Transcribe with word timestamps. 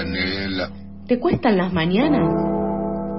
canela. 0.00 0.70
¿Te 1.06 1.18
cuestan 1.18 1.56
las 1.56 1.72
mañanas? 1.72 2.28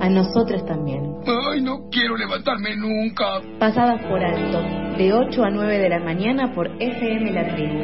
A 0.01 0.09
nosotros 0.09 0.66
también. 0.66 1.16
Ay, 1.27 1.61
no 1.61 1.90
quiero 1.92 2.17
levantarme 2.17 2.75
nunca. 2.75 3.42
Pasadas 3.59 4.01
por 4.04 4.24
alto, 4.24 4.61
de 4.98 5.14
8 5.14 5.44
a 5.44 5.50
9 5.52 5.78
de 5.78 5.90
la 5.90 6.00
mañana 6.00 6.56
por 6.56 6.67
FM 6.80 7.32
La 7.32 7.54
Tribu. 7.54 7.80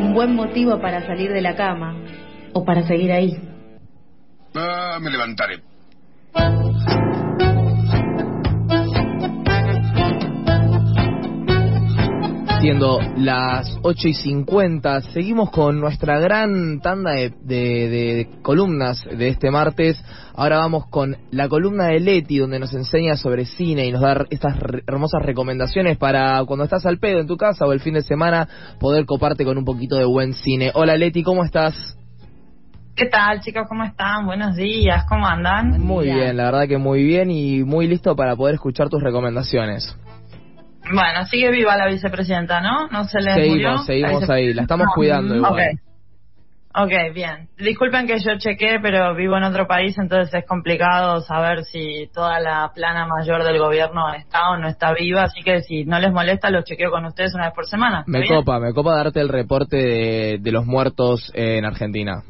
Un 0.00 0.14
buen 0.14 0.34
motivo 0.34 0.80
para 0.80 1.06
salir 1.06 1.32
de 1.32 1.40
la 1.40 1.54
cama 1.54 1.94
o 2.52 2.64
para 2.64 2.82
seguir 2.82 3.12
ahí. 3.12 3.36
Ah, 4.56 4.98
me 5.00 5.10
levantaré. 5.10 5.62
Siendo 12.60 12.98
las 13.16 13.78
8 13.82 14.08
y 14.08 14.14
50, 14.14 15.00
seguimos 15.12 15.50
con 15.50 15.78
nuestra 15.78 16.18
gran 16.18 16.80
tanda 16.80 17.12
de, 17.12 17.30
de- 17.42 17.88
de 17.88 18.28
columnas 18.42 19.04
de 19.04 19.28
este 19.28 19.50
martes. 19.52 20.02
Ahora 20.34 20.58
vamos 20.58 20.86
con 20.88 21.16
la 21.30 21.48
columna 21.48 21.86
de 21.86 22.00
Leti, 22.00 22.38
donde 22.38 22.58
nos 22.58 22.74
enseña 22.74 23.16
sobre 23.16 23.44
cine 23.46 23.86
y 23.86 23.92
nos 23.92 24.00
da 24.00 24.24
estas 24.30 24.58
re- 24.58 24.82
hermosas 24.88 25.22
recomendaciones 25.24 25.98
para 25.98 26.44
cuando 26.46 26.64
estás 26.64 26.84
al 26.84 26.98
pedo 26.98 27.20
en 27.20 27.28
tu 27.28 27.36
casa 27.36 27.64
o 27.64 27.72
el 27.72 27.78
fin 27.80 27.94
de 27.94 28.02
semana 28.02 28.48
poder 28.80 29.06
coparte 29.06 29.44
con 29.44 29.56
un 29.56 29.64
poquito 29.64 29.96
de 29.96 30.04
buen 30.04 30.32
cine. 30.34 30.72
Hola 30.74 30.96
Leti, 30.96 31.22
¿cómo 31.22 31.44
estás? 31.44 31.96
¿Qué 32.96 33.06
tal, 33.06 33.40
chicos? 33.40 33.68
¿Cómo 33.68 33.84
están? 33.84 34.26
Buenos 34.26 34.56
días, 34.56 35.04
¿cómo 35.08 35.26
andan? 35.28 35.80
Muy 35.80 36.06
bien, 36.06 36.36
la 36.36 36.44
verdad 36.46 36.66
que 36.66 36.78
muy 36.78 37.04
bien 37.04 37.30
y 37.30 37.62
muy 37.62 37.86
listo 37.86 38.16
para 38.16 38.34
poder 38.34 38.56
escuchar 38.56 38.88
tus 38.88 39.00
recomendaciones. 39.00 39.96
Bueno, 40.92 41.24
sigue 41.26 41.50
viva 41.50 41.76
la 41.76 41.86
vicepresidenta, 41.86 42.60
¿no? 42.60 42.88
¿No 42.88 43.04
se 43.04 43.20
le 43.20 43.46
murió? 43.48 43.78
Seguimos, 43.78 43.86
seguimos 43.86 44.20
vice- 44.20 44.32
ahí, 44.32 44.54
la 44.54 44.62
estamos 44.62 44.86
cuidando 44.94 45.34
igual. 45.36 45.52
Ok. 45.52 45.60
Ok, 46.74 46.92
bien. 47.14 47.48
Disculpen 47.58 48.06
que 48.06 48.20
yo 48.20 48.38
chequé, 48.38 48.78
pero 48.80 49.14
vivo 49.14 49.36
en 49.36 49.42
otro 49.42 49.66
país, 49.66 49.96
entonces 49.98 50.32
es 50.32 50.46
complicado 50.46 51.20
saber 51.22 51.64
si 51.64 52.08
toda 52.12 52.38
la 52.40 52.70
plana 52.74 53.06
mayor 53.06 53.42
del 53.42 53.58
gobierno 53.58 54.12
está 54.14 54.50
o 54.50 54.58
no 54.58 54.68
está 54.68 54.92
viva, 54.92 55.24
así 55.24 55.42
que 55.42 55.62
si 55.62 55.84
no 55.86 55.98
les 55.98 56.12
molesta, 56.12 56.50
lo 56.50 56.62
chequeo 56.62 56.90
con 56.90 57.04
ustedes 57.06 57.34
una 57.34 57.46
vez 57.46 57.54
por 57.54 57.66
semana. 57.66 58.00
¿está 58.00 58.12
Me 58.12 58.20
bien? 58.20 58.36
copa, 58.36 58.60
me 58.60 58.72
copa 58.74 58.94
darte 58.94 59.18
el 59.20 59.28
reporte 59.30 59.76
de, 59.76 60.38
de 60.40 60.52
los 60.52 60.66
muertos 60.66 61.32
en 61.34 61.64
Argentina. 61.64 62.22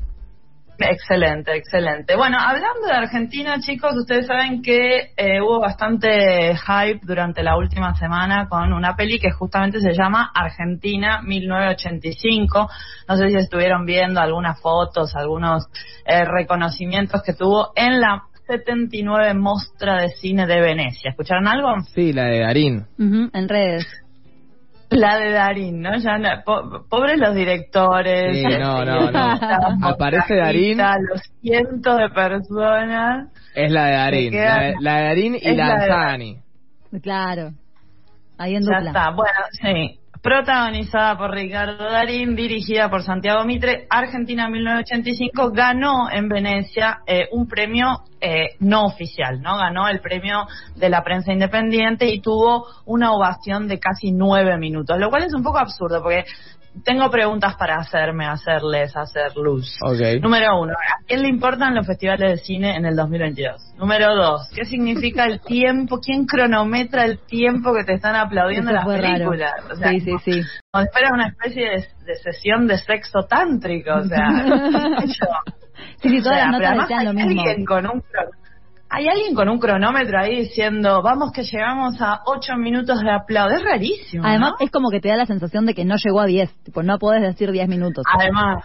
Excelente, 0.79 1.57
excelente. 1.57 2.15
Bueno, 2.15 2.39
hablando 2.39 2.87
de 2.87 2.93
Argentina, 2.93 3.59
chicos, 3.61 3.97
ustedes 3.97 4.27
saben 4.27 4.62
que 4.62 5.11
eh, 5.17 5.41
hubo 5.41 5.61
bastante 5.61 6.55
hype 6.55 7.01
durante 7.03 7.43
la 7.43 7.57
última 7.57 7.97
semana 7.97 8.48
con 8.48 8.73
una 8.73 8.95
peli 8.95 9.19
que 9.19 9.33
justamente 9.33 9.81
se 9.81 9.93
llama 9.93 10.31
Argentina 10.33 11.21
1985. 11.23 12.71
No 13.09 13.17
sé 13.17 13.29
si 13.29 13.37
estuvieron 13.37 13.87
viendo 13.87 14.21
algunas 14.21 14.61
fotos, 14.61 15.17
algunos 15.17 15.67
eh, 16.05 16.25
reconocimientos 16.25 17.23
que 17.23 17.33
tuvo 17.33 17.73
en 17.75 18.01
la 18.01 18.23
79 18.47 19.34
Mostra 19.34 20.01
de 20.01 20.11
Cine 20.11 20.47
de 20.47 20.61
Venecia. 20.61 21.11
¿Escucharon 21.11 21.49
algo? 21.49 21.81
Sí, 21.93 22.12
la 22.12 22.27
de 22.27 22.41
Darín. 22.41 22.87
Ujú, 22.99 23.31
en 23.33 23.49
redes. 23.49 23.87
La 24.91 25.19
de 25.19 25.33
Darín, 25.33 25.83
¿no? 25.83 25.97
Ya 25.98 26.17
no- 26.19 26.42
po- 26.44 26.86
pobres 26.89 27.19
los 27.19 27.34
directores. 27.34 28.36
Sí, 28.36 28.42
no, 28.58 28.84
no, 28.84 29.11
no. 29.11 29.11
Aparece 29.89 30.34
Darín. 30.36 30.78
Los 30.78 31.22
cientos 31.42 31.98
de 31.98 32.08
personas. 32.08 33.28
Es 33.55 33.70
la 33.70 33.84
de 33.86 33.92
Darín. 33.92 34.34
La 34.34 34.61
de, 34.62 34.75
la 34.81 34.97
de 34.97 35.03
Darín 35.05 35.34
y 35.41 35.55
la 35.55 35.66
la 35.69 35.75
de 35.83 35.89
Sani. 35.89 36.39
Claro. 37.03 37.50
Ahí 38.39 38.55
en 38.56 38.62
Ya 38.62 38.77
dupla. 38.77 38.91
está, 38.91 39.11
bueno, 39.11 39.41
sí. 39.61 39.98
Protagonizada 40.29 41.17
por 41.17 41.31
Ricardo 41.31 41.91
Darín, 41.91 42.37
dirigida 42.37 42.91
por 42.91 43.03
Santiago 43.03 43.47
Mitre, 43.47 43.87
Argentina 43.89 44.47
1985 44.51 45.53
ganó 45.53 46.11
en 46.11 46.29
Venecia 46.29 46.98
eh, 47.07 47.29
un 47.33 47.48
premio 47.48 48.03
eh, 48.21 48.56
no 48.61 48.84
oficial, 48.84 49.41
¿no? 49.41 49.56
Ganó 49.56 49.89
el 49.89 50.01
premio 50.01 50.47
de 50.77 50.91
la 50.91 51.03
prensa 51.03 51.33
independiente 51.33 52.11
y 52.11 52.21
tuvo 52.21 52.66
una 52.84 53.12
ovación 53.12 53.69
de 53.69 53.81
casi 53.81 54.12
nueve 54.12 54.59
minutos, 54.59 54.99
lo 54.99 55.09
cual 55.09 55.22
es 55.22 55.33
un 55.33 55.43
poco 55.43 55.61
absurdo 55.61 56.03
porque 56.03 56.27
tengo 56.84 57.11
preguntas 57.11 57.55
para 57.56 57.77
hacerme, 57.77 58.27
hacerles, 58.27 58.97
hacer 58.97 59.37
luz. 59.37 59.77
Ok. 59.83 60.21
Número 60.22 60.61
uno, 60.61 60.72
¿a 60.72 61.05
quién 61.06 61.22
le 61.22 61.28
importan 61.28 61.75
los 61.75 61.87
festivales 61.87 62.31
de 62.33 62.37
cine 62.44 62.77
en 62.77 62.84
el 62.87 62.97
2022? 62.97 63.75
Número 63.78 64.15
dos, 64.15 64.49
¿qué 64.55 64.65
significa 64.65 65.25
el 65.27 65.41
tiempo? 65.41 66.00
¿Quién 66.00 66.27
cronometra 66.27 67.05
el 67.05 67.19
tiempo 67.19 67.72
que 67.75 67.84
te 67.84 67.94
están 67.94 68.16
aplaudiendo 68.16 68.71
Eso 68.71 68.84
las 68.84 69.00
películas? 69.00 69.53
O 69.72 69.77
sea, 69.77 69.91
sí, 69.91 70.00
sí, 70.00 70.12
sí. 70.25 70.43
como 70.71 70.84
si 70.84 70.91
fuera 70.93 71.11
una 71.12 71.28
especie 71.28 71.65
de, 71.71 71.89
de 72.05 72.15
sesión 72.16 72.66
de 72.66 72.78
sexo 72.78 73.21
tántrico, 73.28 73.91
o 73.95 74.05
sea, 74.05 74.28
yo- 75.05 75.55
Sí, 76.03 76.09
sí, 76.10 76.19
o 76.19 76.22
todas 76.22 76.39
sea, 76.39 76.50
las 76.50 76.59
pero 76.59 76.71
notas 76.71 76.71
además 76.71 76.89
decían 76.89 77.05
lo 77.05 77.10
hay 77.10 77.27
mismo. 77.27 77.41
alguien 77.43 77.65
con 77.65 77.87
un 77.87 78.03
hay 78.91 79.06
alguien 79.09 79.34
con 79.34 79.49
un 79.49 79.59
cronómetro 79.59 80.19
ahí 80.19 80.37
diciendo, 80.41 81.03
vamos 81.03 81.32
que 81.32 81.43
llegamos 81.43 82.00
a 82.00 82.21
ocho 82.26 82.56
minutos 82.56 83.00
de 83.00 83.10
aplauso. 83.10 83.56
Es 83.56 83.62
rarísimo. 83.62 84.25
Además, 84.25 84.53
¿no? 84.59 84.65
es 84.65 84.71
como 84.71 84.91
que 84.91 85.00
te 85.00 85.09
da 85.09 85.16
la 85.16 85.26
sensación 85.26 85.66
de 85.66 85.75
que 85.75 85.84
no 85.84 85.97
llegó 85.97 86.21
a 86.21 86.26
10. 86.26 86.65
Tipo, 86.65 86.82
no 86.82 86.98
podés 86.98 87.22
decir 87.22 87.53
10 87.53 87.69
minutos. 87.69 88.04
Además, 88.12 88.65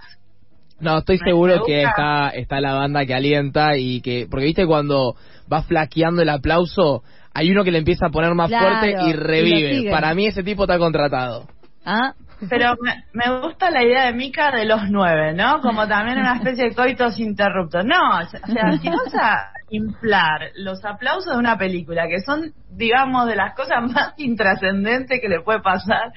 No, 0.80 1.00
estoy 1.00 1.18
seguro 1.18 1.64
que 1.66 1.84
está, 1.84 2.30
está 2.30 2.62
la 2.62 2.74
banda 2.74 3.06
que 3.06 3.14
alienta 3.14 3.78
y 3.78 4.02
que... 4.02 4.28
Porque 4.30 4.46
viste 4.46 4.66
cuando 4.66 5.16
va 5.52 5.64
flaqueando 5.64 6.22
el 6.22 6.30
aplauso, 6.30 7.04
hay 7.34 7.52
uno 7.52 7.64
que 7.64 7.72
le 7.72 7.80
empieza 7.80 8.08
a 8.08 8.10
poner 8.10 8.34
más 8.34 8.50
Claro, 8.50 8.80
fuerte 8.80 8.96
y 9.08 9.14
revive. 9.14 9.92
Para 9.92 10.14
mí 10.14 10.28
ese 10.28 10.44
tipo 10.44 10.64
está 10.64 10.78
contratado. 10.78 11.48
¿Ah? 11.86 12.14
Pero 12.50 12.76
me, 12.82 13.04
me 13.14 13.40
gusta 13.42 13.72
la 13.72 13.84
idea 13.84 14.06
de 14.06 14.14
Mica 14.14 14.52
de 14.52 14.66
los 14.66 14.90
nueve, 14.90 15.34
¿no? 15.34 15.62
Como 15.62 15.88
también 15.88 16.18
una 16.18 16.36
especie 16.36 16.70
de 16.70 16.76
coitos 16.76 17.20
interruptos. 17.20 17.86
No, 17.86 18.20
o 18.20 18.26
sea, 18.26 18.78
si 18.82 18.90
vas 18.90 19.16
a 19.16 19.53
inflar 19.74 20.52
los 20.56 20.86
aplausos 20.86 21.34
de 21.34 21.40
una 21.40 21.58
película, 21.58 22.08
que 22.08 22.22
son, 22.22 22.54
digamos, 22.70 23.28
de 23.28 23.36
las 23.36 23.56
cosas 23.56 23.82
más 23.94 24.14
intrascendentes 24.18 25.20
que 25.20 25.28
le 25.28 25.42
puede 25.42 25.62
pasar 25.62 26.14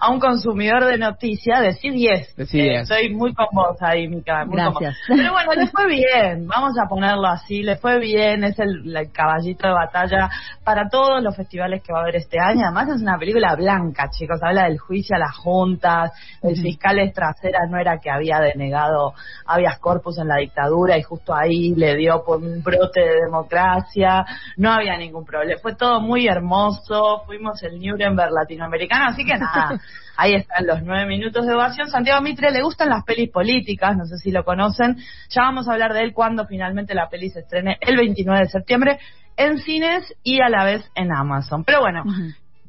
a 0.00 0.10
un 0.10 0.20
consumidor 0.20 0.84
de 0.84 0.98
noticias, 0.98 1.60
decí 1.60 1.90
10. 1.90 2.36
Decí 2.36 2.60
10. 2.60 2.82
Estoy 2.82 3.14
muy 3.14 3.34
con 3.34 3.46
vos 3.52 3.76
ahí, 3.80 4.08
Mica. 4.08 4.44
muy 4.44 4.56
con 4.56 4.74
vos. 4.74 4.80
Gracias. 4.80 4.98
Pero 5.08 5.32
bueno, 5.32 5.52
le 5.54 5.66
fue 5.68 5.86
bien, 5.88 6.46
vamos 6.46 6.74
a 6.78 6.86
ponerlo 6.86 7.26
así, 7.26 7.62
le 7.62 7.76
fue 7.76 7.98
bien, 7.98 8.44
es 8.44 8.58
el, 8.58 8.94
el 8.94 9.10
caballito 9.10 9.66
de 9.66 9.74
batalla 9.74 10.28
para 10.62 10.88
todos 10.88 11.22
los 11.22 11.34
festivales 11.34 11.82
que 11.82 11.92
va 11.92 12.00
a 12.00 12.02
haber 12.02 12.16
este 12.16 12.38
año. 12.38 12.64
Además 12.64 12.90
es 12.94 13.02
una 13.02 13.18
película 13.18 13.54
blanca, 13.56 14.10
chicos, 14.10 14.40
habla 14.42 14.64
del 14.64 14.78
juicio 14.78 15.16
a 15.16 15.18
las 15.18 15.34
juntas, 15.36 16.12
el 16.42 16.60
fiscal 16.60 16.98
Estracera 16.98 17.60
no 17.70 17.78
era 17.78 17.98
que 17.98 18.10
había 18.10 18.38
denegado 18.40 19.14
habeas 19.46 19.78
corpus 19.78 20.18
en 20.18 20.28
la 20.28 20.36
dictadura 20.36 20.98
y 20.98 21.02
justo 21.02 21.34
ahí 21.34 21.74
le 21.74 21.96
dio 21.96 22.22
por 22.24 22.42
un 22.42 22.62
brote 22.62 22.97
de 23.00 23.20
democracia, 23.24 24.24
no 24.56 24.72
había 24.72 24.96
ningún 24.96 25.24
problema, 25.24 25.60
fue 25.60 25.74
todo 25.74 26.00
muy 26.00 26.26
hermoso, 26.26 27.22
fuimos 27.26 27.62
el 27.62 27.80
Nuremberg 27.80 28.30
latinoamericano, 28.32 29.06
así 29.06 29.24
que 29.24 29.36
nada. 29.36 29.80
Ahí 30.20 30.34
están 30.34 30.66
los 30.66 30.82
nueve 30.82 31.06
minutos 31.06 31.46
de 31.46 31.54
ovación. 31.54 31.88
Santiago 31.88 32.20
Mitre 32.20 32.50
le 32.50 32.60
gustan 32.60 32.88
las 32.88 33.04
pelis 33.04 33.30
políticas, 33.30 33.96
no 33.96 34.04
sé 34.04 34.16
si 34.16 34.32
lo 34.32 34.44
conocen. 34.44 34.96
Ya 35.30 35.42
vamos 35.42 35.68
a 35.68 35.72
hablar 35.72 35.94
de 35.94 36.02
él 36.02 36.12
cuando 36.12 36.44
finalmente 36.44 36.92
la 36.92 37.08
peli 37.08 37.30
se 37.30 37.40
estrene 37.40 37.78
el 37.80 37.96
29 37.96 38.40
de 38.40 38.48
septiembre 38.48 38.98
en 39.36 39.58
cines 39.58 40.12
y 40.24 40.40
a 40.40 40.48
la 40.48 40.64
vez 40.64 40.90
en 40.96 41.12
Amazon. 41.12 41.62
Pero 41.62 41.82
bueno, 41.82 42.02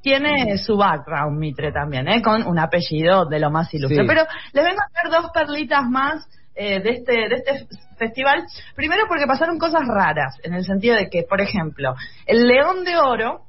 tiene 0.01 0.57
su 0.59 0.77
background 0.77 1.39
Mitre 1.39 1.71
también, 1.71 2.07
¿eh? 2.07 2.21
con 2.21 2.45
un 2.45 2.59
apellido 2.59 3.25
de 3.25 3.39
lo 3.39 3.49
más 3.49 3.73
ilustre. 3.73 4.03
Sí. 4.03 4.07
Pero 4.07 4.25
les 4.53 4.63
vengo 4.63 4.79
a 4.79 4.85
hacer 4.85 5.11
dos 5.11 5.31
perlitas 5.31 5.89
más 5.89 6.27
eh, 6.55 6.81
de 6.81 6.89
este 6.89 7.13
de 7.13 7.35
este 7.35 7.67
festival. 7.97 8.43
Primero 8.75 9.03
porque 9.07 9.27
pasaron 9.27 9.59
cosas 9.59 9.81
raras, 9.87 10.37
en 10.43 10.53
el 10.53 10.63
sentido 10.65 10.95
de 10.95 11.09
que, 11.09 11.23
por 11.23 11.41
ejemplo, 11.41 11.95
el 12.25 12.47
León 12.47 12.83
de 12.83 12.97
Oro, 12.97 13.41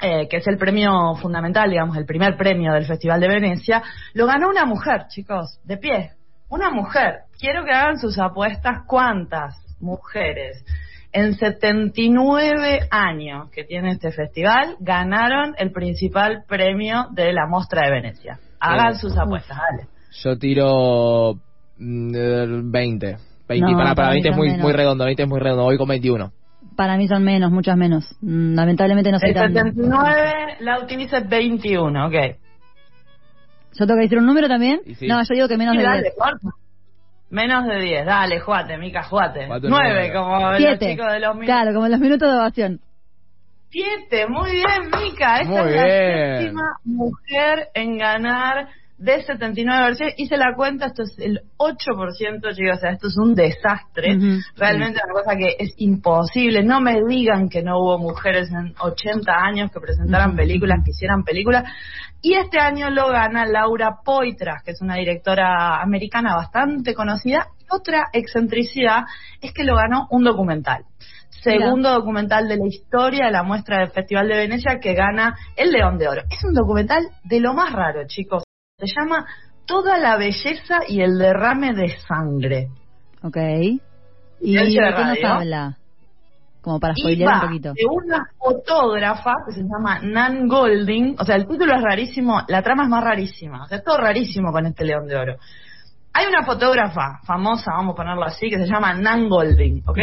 eh, 0.00 0.28
que 0.28 0.36
es 0.38 0.46
el 0.46 0.58
premio 0.58 1.14
fundamental, 1.20 1.70
digamos, 1.70 1.96
el 1.96 2.04
primer 2.06 2.36
premio 2.36 2.72
del 2.72 2.86
Festival 2.86 3.20
de 3.20 3.28
Venecia, 3.28 3.82
lo 4.14 4.26
ganó 4.26 4.48
una 4.48 4.64
mujer, 4.64 5.06
chicos, 5.08 5.58
de 5.64 5.76
pie. 5.76 6.10
Una 6.50 6.70
mujer. 6.70 7.22
Quiero 7.38 7.64
que 7.64 7.72
hagan 7.72 7.98
sus 7.98 8.18
apuestas. 8.18 8.82
¿Cuántas 8.86 9.54
mujeres 9.80 10.64
en 11.12 11.34
79 11.34 12.88
años 12.90 13.50
que 13.50 13.64
tiene 13.64 13.92
este 13.92 14.12
festival 14.12 14.76
ganaron 14.80 15.54
el 15.58 15.72
principal 15.72 16.44
premio 16.48 17.08
de 17.10 17.32
la 17.32 17.46
Mostra 17.46 17.86
de 17.86 17.90
Venecia? 17.90 18.38
Hagan 18.60 18.92
Eh, 18.94 18.98
sus 18.98 19.16
apuestas, 19.18 19.58
dale. 19.58 19.88
Yo 20.22 20.38
tiro 20.38 21.34
20. 21.78 23.16
20 23.48 23.72
No, 23.72 23.78
para, 23.78 23.84
para 23.84 23.94
para 23.94 24.08
mí 24.08 24.14
20 24.16 24.28
es 24.30 24.36
muy, 24.36 24.48
menos. 24.48 24.62
muy 24.62 24.72
redondo, 24.72 25.04
20 25.04 25.22
es 25.22 25.28
muy 25.28 25.40
redondo, 25.40 25.64
voy 25.64 25.78
con 25.78 25.88
21. 25.88 26.32
Para 26.76 26.96
mí 26.96 27.08
son 27.08 27.24
menos, 27.24 27.50
muchas 27.50 27.76
menos. 27.76 28.16
Mm, 28.20 28.54
Lamentablemente 28.54 29.10
no 29.10 29.18
soy 29.18 29.30
El 29.30 29.34
tan... 29.34 29.52
79, 29.52 30.56
Lauti 30.60 30.96
dice 30.96 31.20
21, 31.20 32.06
ok. 32.06 32.12
¿Yo 33.74 33.86
tengo 33.86 33.94
que 33.96 34.02
decir 34.02 34.18
un 34.18 34.26
número 34.26 34.48
también? 34.48 34.80
Sí. 34.98 35.06
No, 35.06 35.22
yo 35.22 35.34
digo 35.34 35.48
que 35.48 35.56
menos 35.56 35.72
Sí, 35.74 35.78
de 35.78 35.84
dale, 35.84 36.02
10. 36.02 36.14
corta. 36.16 36.48
Menos 37.30 37.66
de 37.66 37.76
10, 37.80 38.06
dale, 38.06 38.40
jugate, 38.40 38.78
Mica, 38.78 39.02
jugate. 39.04 39.46
Jugate 39.46 39.68
9, 39.68 39.86
nueve. 39.92 40.12
como 40.14 40.40
los 40.50 40.56
7. 40.58 40.90
chicos 40.92 41.12
de 41.12 41.20
los 41.20 41.34
minutos. 41.34 41.46
Claro, 41.54 41.74
como 41.74 41.88
los 41.88 42.00
minutos 42.00 42.30
de 42.30 42.36
ovación. 42.36 42.80
7, 43.70 44.26
muy 44.28 44.50
bien, 44.50 44.90
Mica. 45.02 45.40
Esta 45.40 45.62
Muy 45.62 45.70
es 45.70 45.76
la 45.76 45.84
bien. 45.84 46.38
séptima 46.38 46.62
mujer 46.84 47.68
en 47.74 47.98
ganar 47.98 48.68
de 48.98 49.22
79 49.22 49.82
versiones. 49.82 50.14
Hice 50.18 50.36
la 50.36 50.54
cuenta, 50.54 50.86
esto 50.86 51.04
es 51.04 51.18
el 51.18 51.40
8%, 51.56 52.54
chicos, 52.54 52.76
o 52.76 52.80
sea, 52.80 52.90
esto 52.90 53.06
es 53.08 53.16
un 53.16 53.34
desastre. 53.34 54.18
Realmente 54.56 55.00
una 55.04 55.14
cosa 55.14 55.36
que 55.36 55.56
es 55.58 55.74
imposible. 55.78 56.62
No 56.62 56.80
me 56.80 57.00
digan 57.08 57.48
que 57.48 57.62
no 57.62 57.78
hubo 57.78 57.98
mujeres 57.98 58.50
en 58.50 58.74
80 58.78 59.32
años 59.32 59.70
que 59.70 59.80
presentaran 59.80 60.36
películas, 60.36 60.80
que 60.84 60.90
hicieran 60.90 61.22
películas. 61.22 61.64
Y 62.20 62.34
este 62.34 62.58
año 62.58 62.90
lo 62.90 63.08
gana 63.08 63.46
Laura 63.46 63.98
Poitras, 64.04 64.62
que 64.64 64.72
es 64.72 64.80
una 64.82 64.96
directora 64.96 65.80
americana 65.80 66.34
bastante 66.34 66.94
conocida. 66.94 67.46
Otra 67.70 68.06
excentricidad 68.12 69.04
es 69.40 69.52
que 69.52 69.62
lo 69.62 69.76
ganó 69.76 70.08
un 70.10 70.24
documental. 70.24 70.84
Segundo 71.42 71.92
documental 71.92 72.48
de 72.48 72.56
la 72.56 72.66
historia 72.66 73.26
de 73.26 73.30
la 73.30 73.44
muestra 73.44 73.78
del 73.78 73.90
Festival 73.90 74.26
de 74.26 74.36
Venecia 74.38 74.80
que 74.80 74.94
gana 74.94 75.38
el 75.56 75.70
León 75.70 75.96
de 75.96 76.08
Oro. 76.08 76.22
Es 76.30 76.42
un 76.42 76.52
documental 76.52 77.06
de 77.22 77.38
lo 77.38 77.54
más 77.54 77.72
raro, 77.72 78.04
chicos. 78.08 78.42
Se 78.78 78.86
llama 78.86 79.26
Toda 79.66 79.98
la 79.98 80.16
belleza 80.16 80.82
y 80.86 81.00
el 81.00 81.18
derrame 81.18 81.74
de 81.74 81.98
sangre. 81.98 82.68
Ok. 83.24 83.36
¿Y 84.40 84.54
de 84.54 84.68
qué 84.68 85.04
nos 85.04 85.24
habla? 85.24 85.76
Como 86.60 86.78
para 86.78 86.94
spoilear 86.94 87.34
un 87.34 87.40
poquito. 87.40 87.72
de 87.72 87.84
una 87.90 88.24
fotógrafa 88.38 89.34
que 89.46 89.54
se 89.54 89.62
llama 89.62 89.98
Nan 90.02 90.46
Golding. 90.46 91.16
O 91.18 91.24
sea, 91.24 91.34
el 91.34 91.48
título 91.48 91.74
es 91.74 91.82
rarísimo, 91.82 92.42
la 92.46 92.62
trama 92.62 92.84
es 92.84 92.88
más 92.88 93.02
rarísima. 93.02 93.64
O 93.64 93.66
sea, 93.66 93.78
es 93.78 93.84
todo 93.84 93.98
rarísimo 93.98 94.52
con 94.52 94.64
este 94.66 94.84
León 94.84 95.08
de 95.08 95.16
Oro. 95.16 95.36
Hay 96.12 96.26
una 96.26 96.44
fotógrafa 96.44 97.18
famosa, 97.24 97.72
vamos 97.72 97.94
a 97.94 97.96
ponerlo 97.96 98.24
así, 98.24 98.48
que 98.48 98.58
se 98.58 98.66
llama 98.66 98.94
Nan 98.94 99.28
Golding, 99.28 99.82
¿ok? 99.88 99.98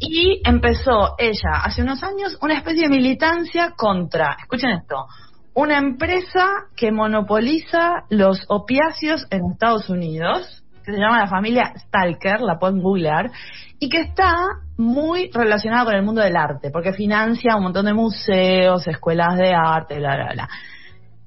Y 0.00 0.42
empezó 0.44 1.14
ella 1.16 1.62
hace 1.62 1.82
unos 1.82 2.02
años 2.02 2.36
una 2.42 2.54
especie 2.54 2.88
de 2.88 2.88
militancia 2.88 3.74
contra, 3.76 4.36
escuchen 4.40 4.70
esto, 4.70 5.06
una 5.54 5.78
empresa 5.78 6.46
que 6.76 6.92
monopoliza 6.92 8.04
los 8.10 8.44
opiáceos 8.48 9.26
en 9.30 9.40
Estados 9.52 9.88
Unidos, 9.88 10.64
que 10.84 10.92
se 10.92 10.98
llama 10.98 11.18
la 11.18 11.28
familia 11.28 11.74
Stalker, 11.76 12.40
la 12.40 12.58
pueden 12.58 12.80
googlear, 12.80 13.30
y 13.78 13.88
que 13.88 14.00
está 14.00 14.34
muy 14.76 15.30
relacionada 15.32 15.84
con 15.84 15.94
el 15.94 16.02
mundo 16.02 16.22
del 16.22 16.36
arte, 16.36 16.70
porque 16.70 16.92
financia 16.92 17.56
un 17.56 17.64
montón 17.64 17.86
de 17.86 17.94
museos, 17.94 18.86
escuelas 18.86 19.36
de 19.36 19.52
arte, 19.52 19.98
bla, 19.98 20.16
bla, 20.16 20.32
bla. 20.32 20.48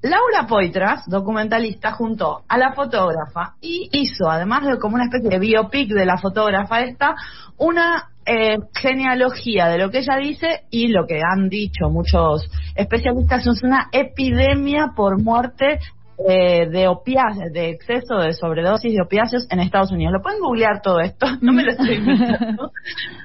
Laura 0.02 0.48
Poitras, 0.48 1.04
documentalista, 1.06 1.92
junto 1.92 2.42
a 2.48 2.58
la 2.58 2.72
fotógrafa 2.72 3.54
y 3.60 3.88
hizo, 3.92 4.28
además 4.28 4.64
de 4.64 4.78
como 4.78 4.96
una 4.96 5.04
especie 5.04 5.30
de 5.30 5.38
biopic 5.38 5.90
de 5.90 6.04
la 6.04 6.18
fotógrafa 6.18 6.80
esta, 6.80 7.14
una 7.56 8.11
eh, 8.26 8.58
genealogía 8.74 9.68
de 9.68 9.78
lo 9.78 9.90
que 9.90 9.98
ella 9.98 10.16
dice 10.16 10.62
y 10.70 10.88
lo 10.88 11.06
que 11.06 11.20
han 11.22 11.48
dicho 11.48 11.88
muchos 11.90 12.48
especialistas 12.74 13.46
es 13.46 13.62
una 13.62 13.88
epidemia 13.92 14.92
por 14.94 15.20
muerte 15.20 15.78
eh, 16.28 16.68
de 16.68 16.86
opiáceos, 16.86 17.52
de 17.52 17.70
exceso 17.70 18.18
de 18.18 18.32
sobredosis 18.32 18.92
de 18.92 19.02
opiáceos 19.02 19.46
en 19.50 19.58
Estados 19.58 19.90
Unidos. 19.90 20.12
Lo 20.12 20.22
pueden 20.22 20.40
googlear 20.40 20.80
todo 20.80 21.00
esto, 21.00 21.26
no 21.40 21.52
me 21.52 21.64
lo 21.64 21.72
estoy 21.72 21.96
inventando. 21.96 22.70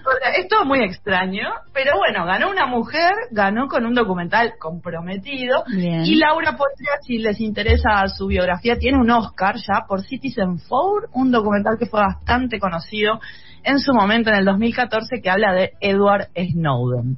O 0.08 0.24
sea, 0.24 0.32
es 0.38 0.48
todo 0.48 0.64
muy 0.64 0.80
extraño, 0.80 1.50
pero 1.74 1.98
bueno, 1.98 2.26
ganó 2.26 2.50
una 2.50 2.66
mujer, 2.66 3.12
ganó 3.32 3.68
con 3.68 3.86
un 3.86 3.94
documental 3.94 4.54
comprometido 4.58 5.66
Bien. 5.68 6.06
y 6.06 6.16
Laura 6.16 6.56
Poitras, 6.56 7.00
si 7.06 7.18
les 7.18 7.42
interesa 7.42 8.08
su 8.08 8.28
biografía, 8.28 8.78
tiene 8.78 8.98
un 8.98 9.12
Oscar 9.12 9.56
ya 9.58 9.86
por 9.86 10.02
Citizen 10.04 10.60
Four, 10.60 11.10
un 11.12 11.32
documental 11.32 11.78
que 11.78 11.88
fue 11.88 12.00
bastante 12.00 12.58
conocido 12.58 13.20
en 13.68 13.80
su 13.80 13.94
momento, 13.94 14.30
en 14.30 14.38
el 14.38 14.46
2014, 14.46 15.22
que 15.22 15.30
habla 15.30 15.54
de 15.54 15.74
Edward 15.82 16.30
Snowden. 16.34 17.18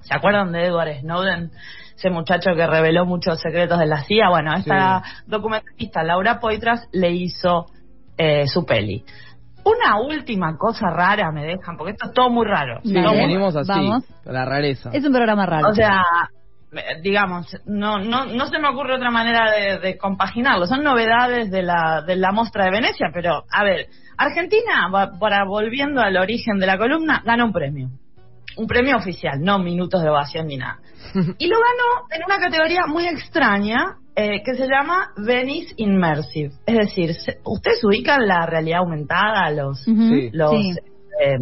¿Se 0.00 0.14
acuerdan 0.14 0.50
de 0.50 0.64
Edward 0.64 1.00
Snowden? 1.00 1.50
Ese 1.94 2.08
muchacho 2.08 2.52
que 2.56 2.66
reveló 2.66 3.04
muchos 3.04 3.38
secretos 3.38 3.78
de 3.78 3.84
la 3.84 4.02
CIA. 4.04 4.30
Bueno, 4.30 4.54
esta 4.54 5.02
documentalista, 5.26 6.02
Laura 6.02 6.40
Poitras, 6.40 6.88
le 6.92 7.10
hizo 7.10 7.66
eh, 8.16 8.46
su 8.46 8.64
peli. 8.64 9.04
Una 9.62 10.00
última 10.00 10.56
cosa 10.56 10.88
rara 10.88 11.30
me 11.32 11.44
dejan, 11.44 11.76
porque 11.76 11.92
esto 11.92 12.06
es 12.08 12.14
todo 12.14 12.30
muy 12.30 12.46
raro. 12.46 12.80
Muy 12.82 12.94
Venimos 12.94 13.54
así, 13.54 13.68
Vamos. 13.68 14.04
la 14.24 14.46
rareza. 14.46 14.88
Es 14.94 15.04
un 15.04 15.12
programa 15.12 15.44
raro. 15.44 15.68
o 15.68 15.74
sea, 15.74 16.02
digamos, 17.02 17.46
no, 17.66 17.98
no, 17.98 18.26
no 18.26 18.46
se 18.46 18.58
me 18.58 18.68
ocurre 18.68 18.94
otra 18.96 19.10
manera 19.10 19.50
de, 19.50 19.78
de 19.80 19.98
compaginarlo. 19.98 20.66
Son 20.66 20.82
novedades 20.84 21.50
de 21.50 21.62
la, 21.62 22.02
de 22.06 22.16
la 22.16 22.30
Mostra 22.32 22.64
de 22.64 22.70
Venecia, 22.70 23.08
pero, 23.12 23.44
a 23.50 23.64
ver, 23.64 23.86
Argentina, 24.16 24.88
para 25.18 25.44
volviendo 25.44 26.00
al 26.00 26.16
origen 26.16 26.58
de 26.58 26.66
la 26.66 26.78
columna, 26.78 27.22
gana 27.24 27.44
un 27.44 27.52
premio. 27.52 27.88
Un 28.56 28.66
premio 28.66 28.96
oficial, 28.96 29.40
no 29.40 29.58
minutos 29.58 30.02
de 30.02 30.10
ovación 30.10 30.46
ni 30.46 30.56
nada. 30.56 30.78
Y 31.38 31.46
lo 31.48 31.56
ganó 31.56 32.06
en 32.10 32.22
una 32.26 32.38
categoría 32.38 32.82
muy 32.86 33.06
extraña 33.06 33.96
eh, 34.14 34.42
que 34.44 34.54
se 34.54 34.66
llama 34.68 35.12
Venice 35.16 35.72
Immersive. 35.76 36.50
Es 36.66 36.76
decir, 36.76 37.10
¿ustedes 37.44 37.82
ubican 37.84 38.26
la 38.26 38.44
realidad 38.46 38.80
aumentada? 38.80 39.50
Los. 39.50 39.82
Sí. 39.84 40.30
los, 40.32 40.50
Sí. 40.50 40.72
eh, 41.24 41.38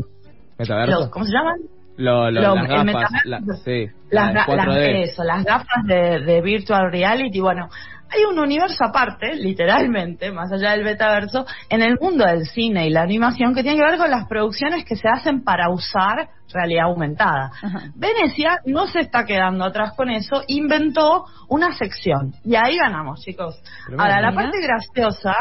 los- 0.86 1.08
¿cómo 1.10 1.24
se 1.24 1.32
llaman? 1.32 1.56
Lo- 1.98 2.30
lo- 2.30 2.40
lo- 2.40 2.54
las 2.54 2.70
el 2.70 2.92
gafas. 2.92 3.10
la- 3.24 3.40
sí, 3.64 3.86
las, 4.10 4.32
las 4.34 4.46
ga- 4.46 4.56
las- 4.56 4.66
4D. 4.66 5.02
eso, 5.02 5.24
las 5.24 5.44
gafas 5.44 5.84
de, 5.84 6.20
de 6.20 6.40
virtual 6.40 6.90
reality. 6.90 7.40
Bueno, 7.40 7.68
hay 8.10 8.24
un 8.24 8.38
universo 8.38 8.84
aparte, 8.84 9.34
literalmente, 9.34 10.32
más 10.32 10.50
allá 10.50 10.70
del 10.70 10.82
metaverso, 10.84 11.44
en 11.68 11.82
el 11.82 11.98
mundo 12.00 12.24
del 12.24 12.46
cine 12.46 12.86
y 12.86 12.90
la 12.90 13.02
animación 13.02 13.54
que 13.54 13.62
tiene 13.62 13.76
que 13.78 13.84
ver 13.84 13.98
con 13.98 14.10
las 14.10 14.26
producciones 14.26 14.84
que 14.86 14.96
se 14.96 15.08
hacen 15.08 15.44
para 15.44 15.68
usar 15.70 16.30
realidad 16.54 16.84
aumentada. 16.86 17.50
Ajá. 17.62 17.80
Venecia 17.94 18.60
no 18.64 18.86
se 18.86 19.00
está 19.00 19.26
quedando 19.26 19.64
atrás 19.66 19.92
con 19.94 20.08
eso, 20.08 20.42
inventó 20.46 21.24
una 21.48 21.72
sección 21.76 22.32
y 22.44 22.54
ahí 22.54 22.78
ganamos, 22.78 23.20
chicos. 23.20 23.60
Tremendo. 23.86 24.02
Ahora, 24.02 24.22
la 24.22 24.32
parte 24.32 24.56
graciosa, 24.62 25.34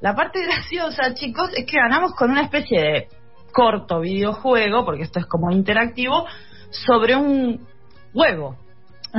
la 0.00 0.14
parte 0.16 0.40
graciosa, 0.46 1.14
chicos, 1.14 1.50
es 1.56 1.64
que 1.64 1.76
ganamos 1.76 2.12
con 2.16 2.30
una 2.32 2.42
especie 2.42 2.80
de 2.80 3.08
corto 3.52 4.00
videojuego, 4.00 4.84
porque 4.84 5.02
esto 5.02 5.18
es 5.18 5.26
como 5.26 5.50
interactivo, 5.50 6.26
sobre 6.70 7.16
un 7.16 7.66
huevo. 8.14 8.56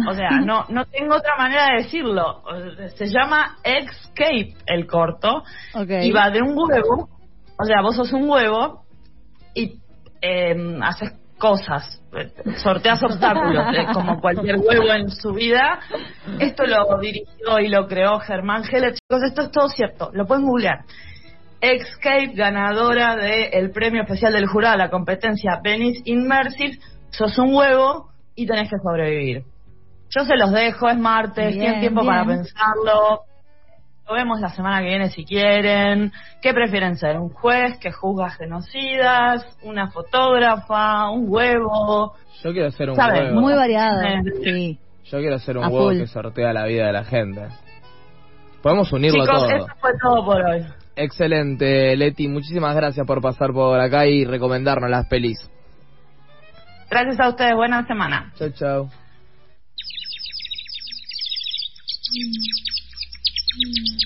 O 0.08 0.14
sea, 0.14 0.30
no, 0.46 0.66
no 0.70 0.86
tengo 0.86 1.16
otra 1.16 1.36
manera 1.38 1.68
de 1.68 1.84
decirlo. 1.84 2.44
Se 2.96 3.08
llama 3.08 3.58
Escape 3.64 4.56
el 4.66 4.88
corto 4.88 5.44
y 5.76 6.12
va 6.12 6.30
de 6.30 6.42
un 6.42 6.56
huevo. 6.58 7.10
O 7.60 7.66
sea, 7.66 7.82
vos 7.82 7.96
sos 7.96 8.12
un 8.14 8.30
huevo 8.30 8.86
y 9.54 9.80
eh, 10.22 10.80
haces 10.82 11.14
cosas, 11.38 12.02
sorteas 12.58 13.02
obstáculos, 13.04 13.66
eh, 13.76 13.88
como 13.94 14.22
cualquier 14.22 14.58
huevo 14.58 14.94
en 14.94 15.10
su 15.10 15.34
vida. 15.34 15.80
Esto 16.40 16.66
lo 16.66 17.00
dirigió 17.00 17.60
y 17.60 17.68
lo 17.68 17.88
creó 17.88 18.20
Germán 18.20 18.64
Heller. 18.64 18.94
Chicos, 18.94 19.24
esto 19.28 19.42
es 19.42 19.52
todo 19.52 19.68
cierto, 19.68 20.12
lo 20.14 20.26
pueden 20.26 20.46
googlear. 20.46 20.86
Escape, 21.62 22.32
ganadora 22.34 23.16
del 23.16 23.72
premio 23.72 24.02
especial 24.02 24.34
del 24.34 24.48
jurado, 24.48 24.78
la 24.78 24.90
competencia 24.90 25.60
Venice 25.64 26.02
Immersive, 26.06 26.80
sos 27.12 27.38
un 27.38 27.54
huevo 27.54 28.10
y 28.36 28.46
tenés 28.48 28.70
que 28.70 28.78
sobrevivir. 28.84 29.44
Yo 30.10 30.26
se 30.26 30.36
los 30.36 30.52
dejo, 30.52 30.90
es 30.90 30.98
martes, 30.98 31.48
Bien, 31.50 31.60
tienen 31.60 31.80
tiempo 31.82 32.02
bien. 32.02 32.14
para 32.14 32.26
pensarlo. 32.26 33.22
Lo 34.10 34.16
vemos 34.16 34.42
la 34.42 34.50
semana 34.50 34.80
que 34.82 34.88
viene 34.88 35.10
si 35.10 35.24
quieren. 35.24 36.12
¿Qué 36.42 36.54
prefieren 36.54 36.98
ser? 36.98 37.18
¿Un 37.18 37.30
juez 37.30 37.78
que 37.78 37.92
juzga 37.94 38.30
genocidas? 38.32 39.46
¿Una 39.62 39.90
fotógrafa? 39.92 41.10
¿Un 41.12 41.26
huevo? 41.30 42.16
Yo 42.44 42.52
quiero 42.52 42.72
ser 42.72 42.90
un 42.90 42.96
¿Saben? 42.98 43.28
huevo. 43.28 43.42
Muy 43.42 43.54
variado. 43.54 44.02
Eh, 44.02 44.22
Sí. 44.44 44.80
Yo 45.06 45.20
quiero 45.20 45.40
ser 45.40 45.58
un 45.58 45.64
A 45.66 45.70
huevo 45.70 45.90
full. 45.92 45.98
que 46.00 46.08
sortea 46.08 46.52
la 46.54 46.66
vida 46.66 46.88
de 46.88 46.94
la 46.94 47.04
gente. 47.06 47.48
Podemos 48.62 48.92
unirlo 48.92 49.24
Chicos, 49.24 49.40
todo. 49.40 49.50
eso 49.50 49.68
fue 49.80 49.92
todo 50.02 50.26
por 50.26 50.42
hoy. 50.42 50.66
Excelente, 50.96 51.96
Leti. 51.96 52.28
Muchísimas 52.28 52.76
gracias 52.76 53.06
por 53.08 53.22
pasar 53.22 53.52
por 53.54 53.80
acá 53.80 54.06
y 54.08 54.26
recomendarnos 54.26 54.90
las 54.90 55.08
pelis. 55.08 55.40
Gracias 56.90 57.20
a 57.20 57.30
ustedes, 57.30 57.56
buena 57.56 57.86
semana. 57.88 58.34
Chau, 58.38 58.50
chau. 58.52 58.90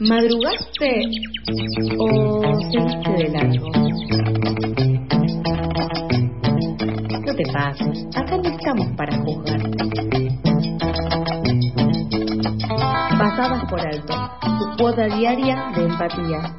¿Madrugaste 0.08 1.02
o 1.98 2.44
seguiste 2.72 3.12
de 3.12 3.30
largo? 3.30 3.70
No 7.26 7.36
te 7.36 7.44
pases, 7.52 8.06
acá 8.16 8.38
no 8.38 8.50
estamos 8.50 8.88
para 8.96 9.18
juzgar. 9.18 9.62
Pasadas 13.18 13.64
por 13.70 13.80
alto, 13.82 14.14
tu 14.42 14.78
cuota 14.78 15.06
diaria 15.06 15.72
de 15.76 15.86
empatía. 15.86 16.56